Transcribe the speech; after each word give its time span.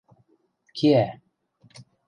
Кеӓ. 0.77 1.05